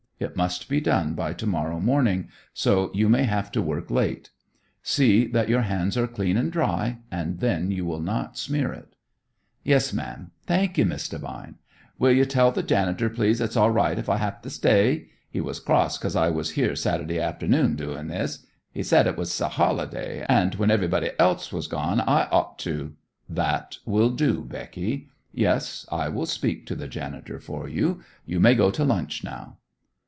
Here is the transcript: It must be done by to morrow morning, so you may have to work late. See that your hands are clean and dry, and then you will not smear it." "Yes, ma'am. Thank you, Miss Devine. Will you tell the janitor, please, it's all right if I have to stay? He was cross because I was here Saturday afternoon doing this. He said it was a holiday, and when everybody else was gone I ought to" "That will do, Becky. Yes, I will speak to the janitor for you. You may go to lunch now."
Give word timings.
It 0.23 0.35
must 0.35 0.69
be 0.69 0.79
done 0.79 1.15
by 1.15 1.33
to 1.33 1.47
morrow 1.47 1.79
morning, 1.79 2.29
so 2.53 2.91
you 2.93 3.09
may 3.09 3.23
have 3.23 3.51
to 3.53 3.59
work 3.63 3.89
late. 3.89 4.29
See 4.83 5.25
that 5.25 5.49
your 5.49 5.63
hands 5.63 5.97
are 5.97 6.05
clean 6.05 6.37
and 6.37 6.51
dry, 6.51 6.99
and 7.09 7.39
then 7.39 7.71
you 7.71 7.85
will 7.85 7.99
not 8.01 8.37
smear 8.37 8.71
it." 8.71 8.95
"Yes, 9.63 9.91
ma'am. 9.93 10.29
Thank 10.45 10.77
you, 10.77 10.85
Miss 10.85 11.09
Devine. 11.09 11.55
Will 11.97 12.11
you 12.11 12.25
tell 12.25 12.51
the 12.51 12.61
janitor, 12.61 13.09
please, 13.09 13.41
it's 13.41 13.57
all 13.57 13.71
right 13.71 13.97
if 13.97 14.09
I 14.09 14.17
have 14.17 14.43
to 14.43 14.51
stay? 14.51 15.07
He 15.27 15.41
was 15.41 15.59
cross 15.59 15.97
because 15.97 16.15
I 16.15 16.29
was 16.29 16.51
here 16.51 16.75
Saturday 16.75 17.19
afternoon 17.19 17.75
doing 17.75 18.05
this. 18.07 18.45
He 18.71 18.83
said 18.83 19.07
it 19.07 19.17
was 19.17 19.41
a 19.41 19.49
holiday, 19.49 20.23
and 20.29 20.53
when 20.53 20.69
everybody 20.69 21.09
else 21.17 21.51
was 21.51 21.65
gone 21.65 21.99
I 21.99 22.25
ought 22.25 22.59
to" 22.59 22.93
"That 23.27 23.79
will 23.87 24.11
do, 24.11 24.43
Becky. 24.43 25.09
Yes, 25.33 25.87
I 25.91 26.09
will 26.09 26.27
speak 26.27 26.67
to 26.67 26.75
the 26.75 26.87
janitor 26.87 27.39
for 27.39 27.67
you. 27.67 28.03
You 28.23 28.39
may 28.39 28.53
go 28.53 28.69
to 28.69 28.83
lunch 28.83 29.23
now." 29.23 29.57